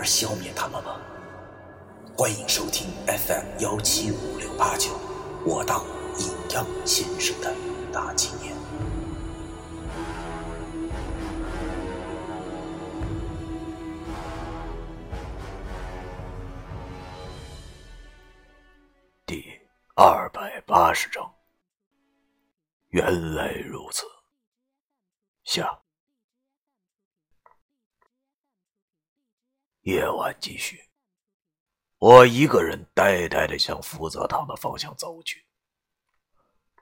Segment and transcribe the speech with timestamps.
[0.00, 0.98] 而消灭他们吗？
[2.16, 4.98] 欢迎收听 FM 幺七五六八九，
[5.44, 5.84] 我当
[6.18, 7.54] 阴阳先生的
[7.92, 8.56] 大纪念。
[19.26, 19.44] 第
[19.96, 21.30] 二百八十章，
[22.88, 24.06] 原来如此。
[25.44, 25.78] 下。
[29.82, 30.78] 夜晚继续，
[31.96, 35.46] 我一个人呆呆的向福泽堂的方向走去。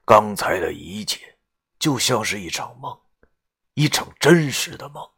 [0.04, 1.38] 刚才的一切
[1.78, 3.00] 就像是一场梦，
[3.74, 5.08] 一场真实的梦。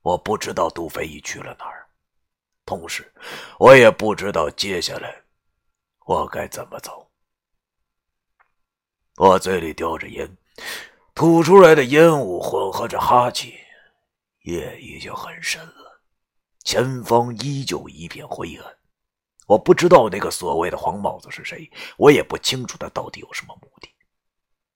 [0.00, 1.86] 我不知道杜飞已去了哪儿，
[2.64, 3.12] 同时
[3.58, 5.22] 我也不知道接下来
[6.06, 7.06] 我该怎么走。
[9.16, 10.38] 我嘴里叼着烟，
[11.14, 13.58] 吐出来的烟雾混合着哈气，
[14.44, 15.91] 夜已经很深了。
[16.64, 18.76] 前方依旧一片灰暗，
[19.46, 23.88] 我不知道那个所谓的黄帽子是谁，我也不清楚他到底有什么目的。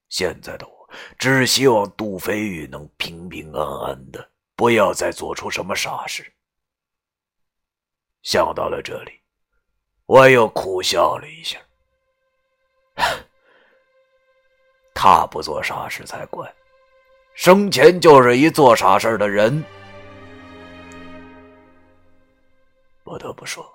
[0.09, 6.33] 现在的我只希望杜飞宇能平平安安的，不要再做出什么傻事。
[8.23, 9.13] 想到了这里，
[10.07, 11.59] 我又苦笑了一下。
[14.95, 16.53] 他不做傻事才怪，
[17.35, 19.63] 生前就是一做傻事的人。
[23.37, 23.71] 不说，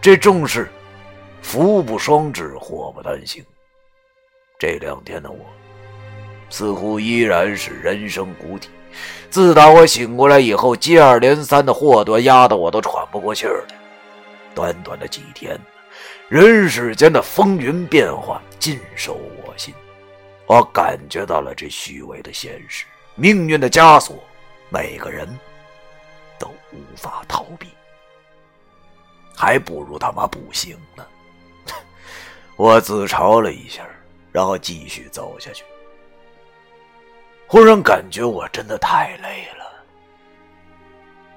[0.00, 0.70] 这正是
[1.40, 3.42] 福不双至，祸不单行。
[4.58, 5.38] 这两天的我，
[6.50, 8.68] 似乎依然是人生谷底。
[9.30, 13.74] 自打我醒过来以后，接二连三的祸端压得我都喘不过气儿来。
[14.54, 15.58] 短短的几天，
[16.28, 19.74] 人世间的风云变幻尽收我心。
[20.46, 22.84] 我感觉到了这虚伪的现实，
[23.14, 24.22] 命运的枷锁，
[24.68, 25.26] 每个人。
[26.38, 27.68] 都无法逃避，
[29.36, 31.06] 还不如他妈不行呢！
[32.56, 33.86] 我自嘲了一下，
[34.30, 35.64] 然后继续走下去。
[37.46, 39.84] 忽然感觉我真的太累了，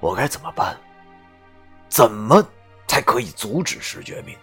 [0.00, 0.76] 我该怎么办？
[1.88, 2.46] 怎么
[2.86, 4.36] 才可以阻止石决明？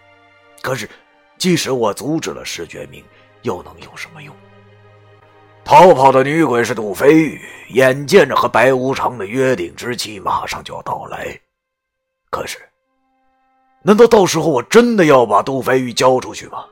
[0.61, 0.89] 可是，
[1.37, 3.03] 即使我阻止了石决明，
[3.43, 4.35] 又能有什么用？
[5.63, 11.39] 逃跑的女鬼是杜飞玉，眼见着和白无常的约定之期马上就要到来，
[12.29, 12.59] 可是，
[13.83, 16.65] 难道到时候我真的要把杜飞玉交出去吗？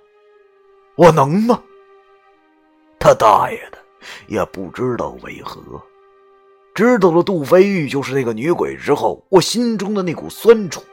[0.95, 1.61] 我能吗？
[2.99, 3.77] 他大爷的，
[4.27, 5.61] 也不知道为何，
[6.73, 10.83] 知道了杜飞玉就是那个女鬼之后，我心中的那股酸楚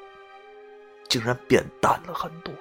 [1.08, 2.52] 竟然变淡了很多。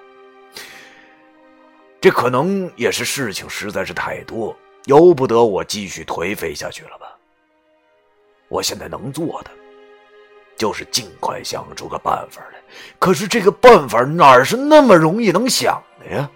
[2.00, 4.56] 这可能也是事情实在是太多。
[4.84, 7.18] 由不得我继续颓废下去了吧？
[8.48, 9.50] 我现在能做的，
[10.58, 12.58] 就是尽快想出个办法来。
[12.98, 16.28] 可是这个办法哪是那么容易能想的呀？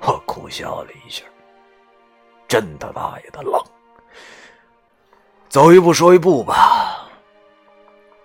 [0.00, 1.24] 我苦笑了一下，
[2.48, 3.62] 真他大爷的冷。
[5.48, 7.06] 走一步说一步吧，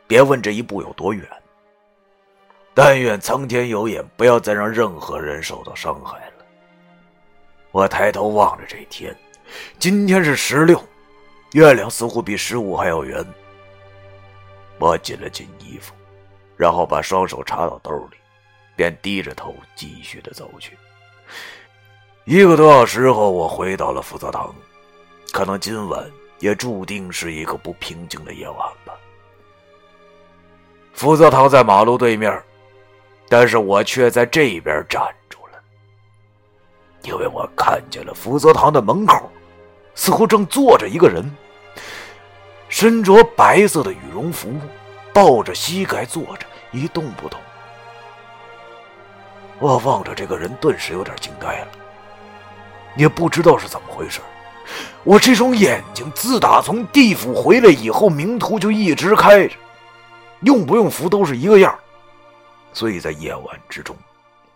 [0.08, 1.28] 别问这一步有多远。
[2.74, 6.46] 但愿苍天有眼，不要再让任何人受到伤害了。
[7.72, 9.16] 我抬头望着这天，
[9.78, 10.82] 今天是十六，
[11.52, 13.26] 月亮似乎比十五还要圆。
[14.80, 15.94] 我紧了紧衣服，
[16.56, 18.18] 然后把双手插到兜里，
[18.76, 20.78] 便低着头继续的走去。
[22.26, 24.54] 一个多小时后，我回到了福泽堂，
[25.32, 26.06] 可能今晚
[26.40, 28.94] 也注定是一个不平静的夜晚吧。
[30.94, 32.44] 福泽堂在马路对面，
[33.30, 35.60] 但是我却在这边站住了。
[37.04, 39.32] 因为我看见了福泽堂的门口，
[39.96, 41.24] 似乎正坐着一个人，
[42.70, 44.54] 身着白色的羽绒服，
[45.14, 47.40] 抱着膝盖坐着，一动不动。
[49.60, 51.68] 我望着这个人，顿时有点惊呆了，
[52.96, 54.22] 也不知道是怎么回事。
[55.04, 59.56] 我这双眼睛自打从地府回来以后，明图就一直开着，
[60.42, 61.78] 用不用符都是一个样
[62.74, 63.96] 所以在夜晚之中，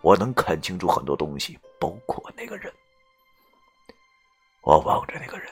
[0.02, 1.58] 我能看清楚很多东西。
[1.80, 2.72] 包括那个人，
[4.62, 5.48] 我望着那个人，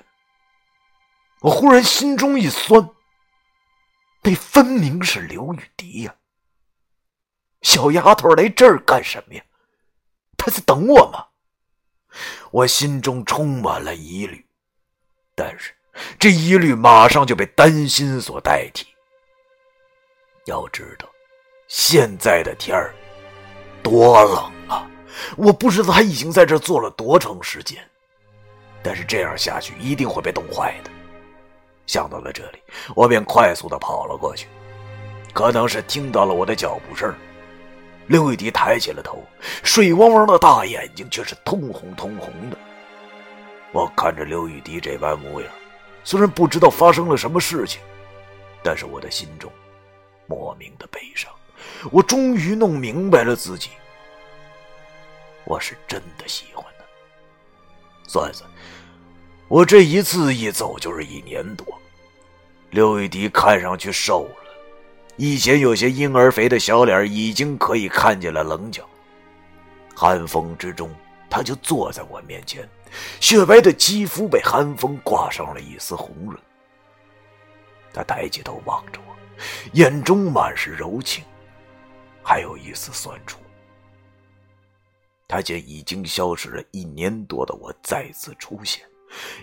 [1.41, 2.89] 我忽然心中一酸。
[4.21, 6.15] 那分明是刘雨迪呀！
[7.61, 9.43] 小丫头来这儿干什么呀？
[10.37, 11.25] 她在等我吗？
[12.51, 14.45] 我心中充满了疑虑，
[15.35, 15.73] 但是
[16.17, 18.87] 这疑虑马上就被担心所代替。
[20.45, 21.07] 要知道，
[21.67, 22.93] 现在的天儿
[23.81, 24.89] 多冷啊！
[25.37, 27.87] 我不知道他已经在这坐了多长时间，
[28.83, 30.91] 但是这样下去一定会被冻坏的。
[31.89, 32.59] 想到了这里，
[32.95, 34.47] 我便快速的跑了过去。
[35.33, 37.11] 可能是听到了我的脚步声，
[38.05, 39.23] 刘雨迪抬起了头，
[39.63, 42.57] 水汪汪的大眼睛却是通红通红的。
[43.71, 45.49] 我看着刘雨迪这般模样，
[46.03, 47.81] 虽然不知道发生了什么事情，
[48.61, 49.51] 但是我的心中
[50.27, 51.31] 莫名的悲伤。
[51.91, 53.71] 我终于弄明白了自己。
[55.43, 56.85] 我是真的喜欢他。
[58.07, 58.47] 算算，
[59.49, 61.65] 我这一次一走就是一年多。
[62.69, 64.35] 刘雨迪看上去瘦了，
[65.15, 68.87] 以前有些婴儿肥的小脸已经可以看见了棱角。
[69.95, 70.91] 寒风之中，
[71.31, 72.69] 他就坐在我面前，
[73.19, 76.37] 雪白的肌肤被寒风挂上了一丝红润。
[77.91, 79.15] 他抬起头望着我，
[79.73, 81.23] 眼中满是柔情，
[82.21, 83.39] 还有一丝酸楚。
[85.27, 88.85] 他见已经消失了一年多的我再次出现，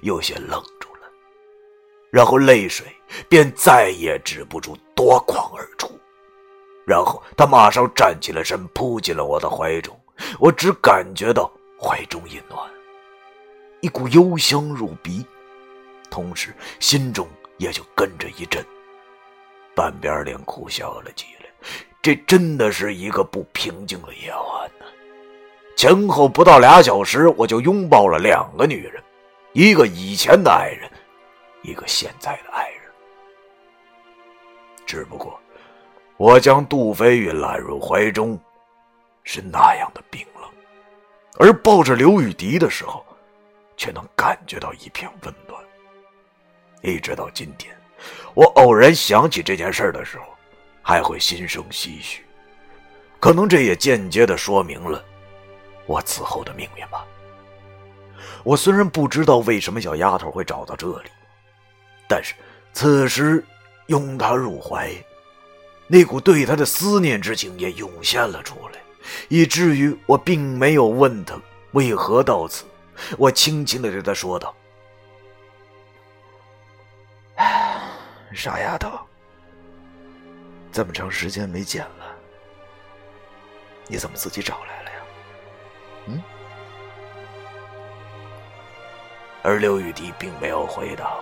[0.02, 1.08] 有些愣住了，
[2.10, 2.86] 然后泪水
[3.28, 5.98] 便再也止不住夺眶而出。
[6.86, 9.98] 然后他马上站起了身，扑进了我的怀中。
[10.38, 12.58] 我只感觉到怀中一暖，
[13.80, 15.26] 一股幽香入鼻，
[16.10, 17.28] 同时心中
[17.58, 18.64] 也就跟着一震，
[19.74, 21.46] 半边脸哭笑了起来。
[22.00, 24.86] 这真的是一个不平静的夜晚呢。
[25.76, 29.02] 前后不到俩小时，我就拥抱了两个女人，
[29.56, 30.87] 一个以前的爱人，
[31.62, 32.81] 一个现在的爱人。
[34.85, 35.41] 只不过，
[36.19, 38.38] 我将杜飞宇揽入怀中，
[39.25, 40.50] 是那样的冰冷，
[41.38, 43.03] 而抱着刘雨迪的时候，
[43.79, 45.58] 却能感觉到一片温暖。
[46.82, 47.75] 一直到今天，
[48.35, 50.26] 我偶然想起这件事的时候，
[50.82, 52.23] 还会心生唏嘘。
[53.19, 55.03] 可能这也间接的说明了。
[55.87, 57.06] 我此后的命运吧。
[58.44, 61.10] 我虽然不知道为什么小丫头会找到这里，
[62.08, 62.34] 但是
[62.72, 63.44] 此时
[63.86, 64.92] 拥她入怀，
[65.86, 68.80] 那股对她的思念之情也涌现了出来，
[69.28, 71.40] 以至于我并没有问她
[71.72, 72.64] 为何到此。
[73.18, 74.54] 我轻轻的对她说道
[78.32, 78.98] ：“傻丫头，
[80.72, 82.16] 这么长时间没见了，
[83.86, 84.96] 你怎么自己找来了呀？”
[86.08, 86.22] 嗯，
[89.46, 91.20] 而刘雨迪并没有回答，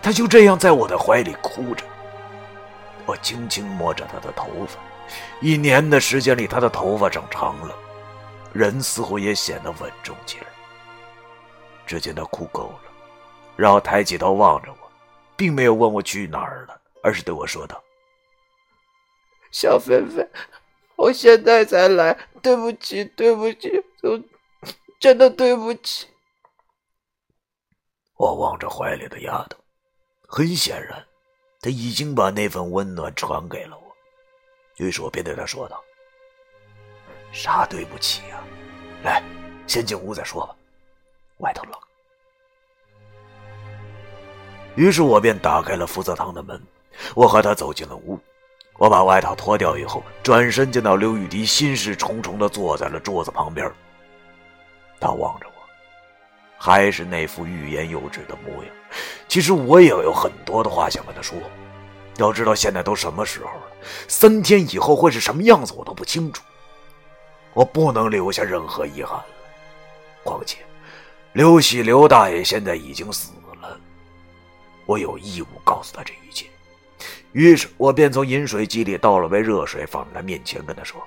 [0.00, 1.84] 他就这样在我的怀里哭着。
[3.04, 4.78] 我轻轻摸着他的头发，
[5.40, 7.74] 一年的时间里，他的头发长长了，
[8.52, 10.46] 人似乎也显得稳重起来。
[11.84, 12.90] 只见他哭够了，
[13.56, 14.90] 然后抬起头望着我，
[15.34, 17.82] 并没有问我去哪儿了，而是对我说道
[19.50, 20.24] ：“小菲菲。”
[20.94, 23.84] 我现在才来，对不起，对不起，
[25.00, 26.06] 真的对不起。
[28.16, 29.58] 我望着怀里的丫头，
[30.26, 31.04] 很显然，
[31.60, 33.84] 她已经把那份温暖传给了我。
[34.76, 35.82] 于是我便对她说道
[37.32, 38.40] ：“啥对不起呀？
[39.02, 39.22] 来，
[39.66, 40.54] 先进屋再说吧，
[41.38, 41.72] 外头冷。”
[44.76, 46.60] 于是我便打开了福泽堂的门，
[47.14, 48.18] 我和他走进了屋。
[48.76, 53.72] 我把外套脱掉以后，转身见到刘雨迪心事重重地坐在了桌子旁边。
[54.98, 55.53] 他望着我，
[56.64, 58.72] 还是那副欲言又止的模样。
[59.28, 61.36] 其实我也有很多的话想跟他说。
[62.16, 63.76] 要知道现在都什么时候了，
[64.08, 66.42] 三天以后会是什么样子，我都不清楚。
[67.52, 69.26] 我不能留下任何遗憾了。
[70.22, 70.60] 况且，
[71.34, 73.78] 刘喜刘大爷现在已经死了，
[74.86, 76.46] 我有义务告诉他这一切。
[77.32, 81.02] 于是我便从饮水机里倒了杯热水，放在他面前，跟他说：“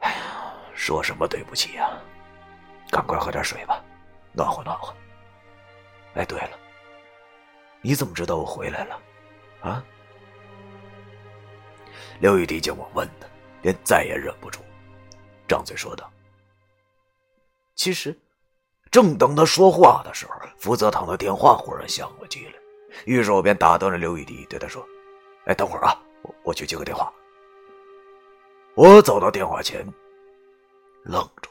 [0.00, 0.18] 哎呀，
[0.74, 1.88] 说什么对不起呀？
[2.92, 3.82] 赶快喝点水吧，
[4.32, 4.94] 暖和暖和。
[6.14, 6.50] 哎，对了，
[7.80, 9.00] 你怎么知道我回来了？
[9.62, 9.82] 啊？”
[12.20, 13.26] 刘雨迪见我问他，
[13.62, 14.60] 便再也忍不住，
[15.48, 16.12] 张嘴说道
[17.74, 18.14] ：“其实，
[18.90, 22.52] 正等他说话的时候，福泽堂的电话忽然响了起来。”
[23.06, 24.86] 于是我便打断了刘雨迪，对他说
[25.48, 27.10] ：“哎，等会儿啊，我我去接个电话。”
[28.76, 29.82] 我走到电话前，
[31.04, 31.50] 愣住，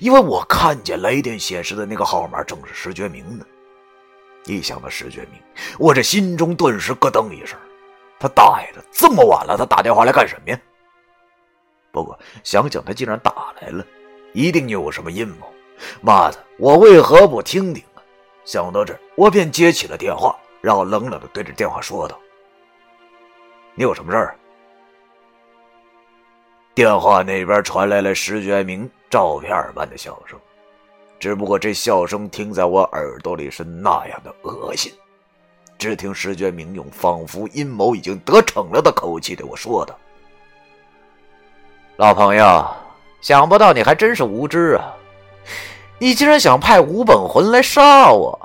[0.00, 3.46] 因为我看见来电显示的那个号码正是石觉明的。
[4.44, 5.40] 一想到石觉明，
[5.78, 7.58] 我这心中顿时咯噔一声。
[8.18, 10.60] 他大爷的，这么晚了，他打电话来干什么呀？
[11.92, 13.84] 不过想想，他既然打来了，
[14.32, 15.52] 一定有什么阴谋。
[16.00, 18.02] 妈的，我为何不听听啊？
[18.44, 22.18] 想到这儿，我便接起了电话，然后冷冷的对着电话说道
[23.76, 24.36] ：“你有什么事儿？”
[26.74, 30.38] 电话那边传来了石觉明照片般的笑声，
[31.18, 34.92] 只不过这笑声听在我耳朵里是那样的恶心。
[35.78, 39.96] 只听石觉明用仿佛阴谋已经得逞了的口气对我说道
[41.96, 42.66] ：“老朋友，
[43.20, 44.92] 想不到你还真是无知啊！
[46.00, 48.36] 你竟然想派吴本魂来杀我，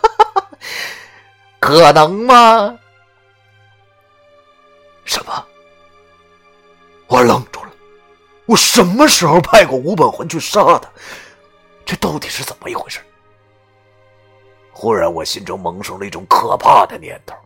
[1.60, 2.78] 可能吗？”
[5.04, 5.44] 什么？
[7.06, 7.44] 我冷。
[8.50, 10.90] 我什么时候派过吴本魂去杀他？
[11.86, 12.98] 这到底是怎么一回事？
[14.72, 17.36] 忽然，我心中萌生了一种可怕的念头：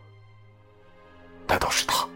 [1.46, 2.08] 难道是他？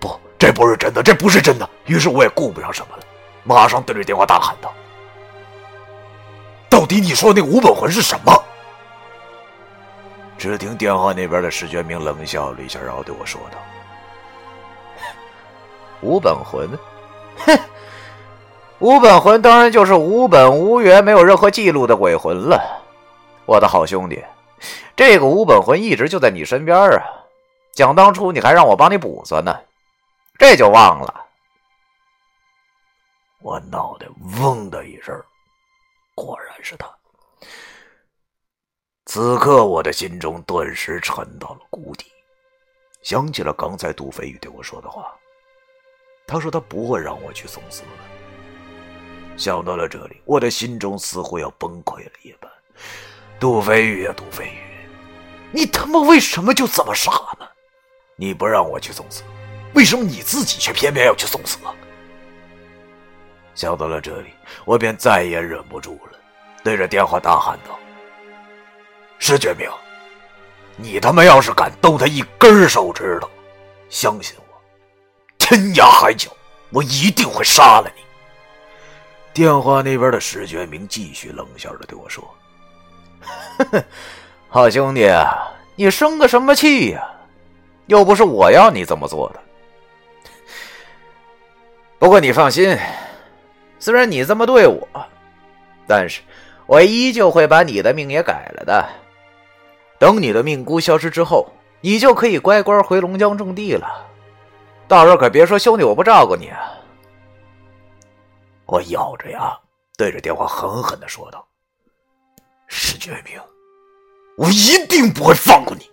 [0.00, 1.70] 不，这不是真的，这不是真的。
[1.84, 3.04] 于是我也顾不上什么了，
[3.44, 4.74] 马上对着电话大喊道
[6.68, 8.44] ：“到底你说那个吴本魂是什么？”
[10.36, 13.58] 只听电话那边的石觉明冷笑了一下，然后对我说道
[16.02, 16.68] ：“吴本魂，
[17.38, 17.58] 哼，
[18.78, 22.82] 无本魂当然就是无本无缘、没有任何记录的鬼魂了。”
[23.46, 24.24] 我的好兄弟，
[24.96, 27.02] 这个无本魂一直就在你身边啊！
[27.74, 29.54] 想当初你还让我帮你补算呢，
[30.38, 31.26] 这就忘了。
[33.40, 34.06] 我脑袋
[34.40, 35.14] 嗡的一声，
[36.14, 36.88] 果然是他。
[39.04, 42.10] 此刻我的心中顿时沉到了谷底，
[43.02, 45.14] 想起了刚才杜飞宇对我说的话，
[46.26, 47.88] 他说他不会让我去送死的。
[49.36, 52.50] 想到了这里，我的心中似乎要崩溃了一般。
[53.38, 54.58] 杜飞宇啊，杜飞宇，
[55.52, 57.46] 你他妈为什么就这么傻呢？
[58.16, 59.22] 你不让我去送死，
[59.74, 61.58] 为什么你自己却偏偏要去送死？
[63.54, 64.30] 想到了这里，
[64.64, 66.18] 我便再也忍不住了，
[66.64, 67.78] 对着电话大喊道
[69.18, 69.70] ：“石觉明，
[70.76, 73.30] 你他妈要是敢动他一根手指头，
[73.88, 74.45] 相信我，
[75.48, 76.28] 天涯海角，
[76.70, 78.02] 我一定会杀了你。”
[79.32, 82.28] 电话那边的石觉明继续冷笑着对我说。
[84.50, 85.08] 好兄弟，
[85.76, 87.08] 你生个什么气呀？
[87.86, 89.40] 又不是我要你这么做的。
[92.00, 92.76] 不过你放心，
[93.78, 94.88] 虽然你这么对我，
[95.86, 96.22] 但是
[96.66, 98.84] 我依旧会把你的命也改了的。
[99.96, 101.46] 等你的命箍消失之后，
[101.82, 104.05] 你就可以乖乖回龙江种地了。
[104.88, 106.72] 到时候可别说兄弟我不照顾你啊！
[108.66, 109.58] 我咬着牙
[109.96, 111.46] 对着电话狠狠的说道。
[112.68, 113.40] 石觉明，
[114.36, 115.88] 我一定不会放过你。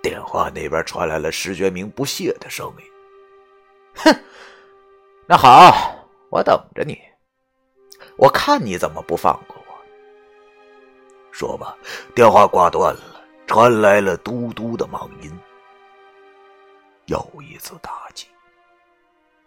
[0.00, 2.84] 电话那边传来了石觉明不屑的声音
[3.96, 4.24] ：“哼，
[5.26, 6.96] 那好，我等着你，
[8.16, 9.74] 我看你怎么不放过我。”
[11.32, 11.76] 说吧，
[12.14, 13.00] 电话挂断了，
[13.46, 15.36] 传来了嘟嘟的忙音。
[17.08, 18.26] 又一次打击，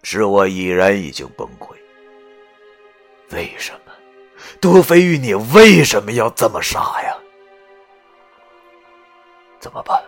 [0.02, 1.76] 使我已然已经崩溃。
[3.30, 3.92] 为什么？
[4.60, 7.16] 杜飞玉，你为什么要这么傻呀？
[9.60, 10.04] 怎么办？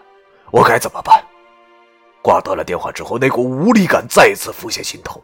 [0.49, 1.23] 我该怎么办？
[2.23, 5.23] 挂断了电话之后，那股无力感再次浮现心头。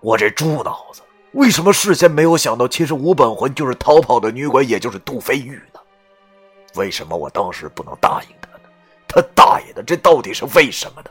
[0.00, 1.00] 我这猪脑子，
[1.34, 5.78] 为什么事先没有想到，其实吴本魂就是逃跑的女鬼，也就是杜飞玉呢？
[6.74, 8.64] 为什么我当时不能答应他呢？
[9.06, 11.10] 他大爷的，这到底是为什么呢？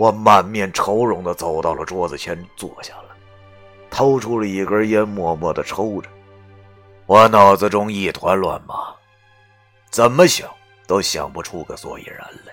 [0.00, 3.14] 我满面愁容的走到了桌子前，坐下了。
[3.90, 6.08] 掏出了一根烟，默默的抽着。
[7.04, 8.76] 我脑子中一团乱麻，
[9.90, 10.48] 怎么想
[10.86, 12.52] 都想不出个所以然来。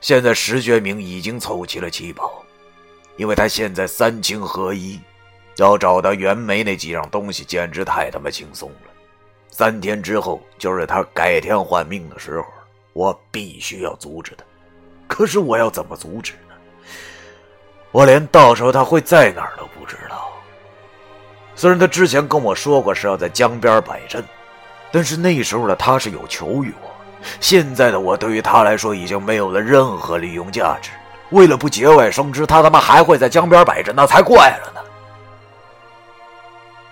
[0.00, 2.42] 现在石觉明已经凑齐了七宝，
[3.18, 4.98] 因为他现在三清合一，
[5.58, 8.90] 要找到袁枚那几样东西简直太他妈轻松了。
[9.50, 12.46] 三天之后就是他改天换命的时候，
[12.94, 14.44] 我必须要阻止他。
[15.06, 16.32] 可是我要怎么阻止？
[17.90, 20.28] 我连到时候他会在哪儿都不知道。
[21.54, 24.22] 虽然他之前跟我说过是要在江边摆阵，
[24.92, 26.90] 但是那时候的他是有求于我，
[27.40, 30.90] 现在的我对于他来说已经没有了任何利用价值。
[31.30, 34.80] 为了不节外生枝，他他妈还会在江边摆阵，那才怪了呢！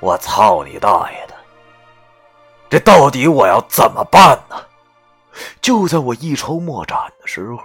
[0.00, 1.34] 我操你大爷的！
[2.68, 4.56] 这到底我要怎么办呢？
[5.62, 7.58] 就在我一筹莫展的时候，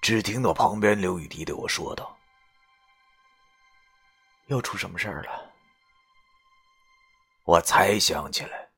[0.00, 2.16] 只听到旁边刘雨迪对我说道
[4.46, 5.52] ：“又出什么事儿了？”
[7.44, 8.68] 我才想起来，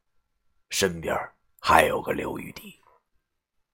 [0.70, 1.16] 身边
[1.60, 2.78] 还有个刘雨迪。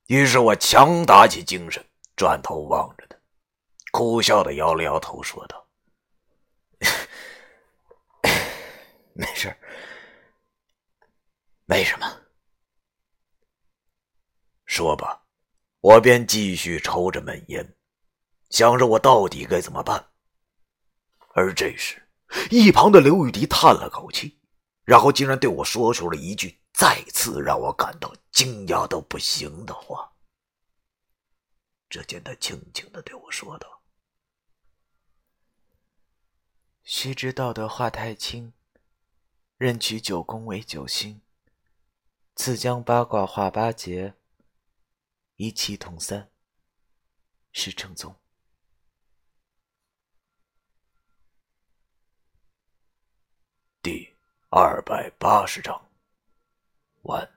[0.06, 1.84] 于是我强打起精神，
[2.14, 3.16] 转头望着他，
[3.90, 5.66] 苦笑的摇了摇头，说道
[9.14, 9.56] ：“没事，
[11.64, 12.20] 没什么。”
[14.66, 15.23] 说吧，
[15.84, 17.76] 我便继续抽着闷烟，
[18.48, 20.12] 想着我到底该怎么办。
[21.34, 22.08] 而这时，
[22.50, 24.40] 一旁的刘玉迪叹了口气，
[24.84, 30.10] 然后竟然对我说出了一句再次让我感到惊讶到不行的话。
[31.90, 33.82] 只见他轻轻的对我说道
[36.82, 38.54] ：“须知道德化太轻，
[39.58, 41.20] 任取九宫为九星。
[42.34, 44.14] 自将八卦化八节，
[45.36, 46.30] 一气同三，
[47.52, 48.14] 是正宗。”
[53.82, 54.14] 第
[54.48, 55.90] 二百八十章，
[57.02, 57.33] 完。